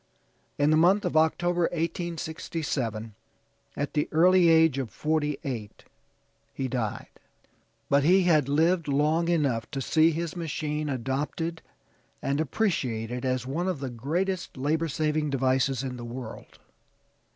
[0.57, 3.13] In the month of October, 1867,
[3.77, 5.83] at the early age of forty eight
[6.55, 7.05] he died.
[7.87, 11.61] But he had lived long enough to see his machine adopted
[12.19, 16.57] and appreciated as one of the greatest labor saving devices in the world.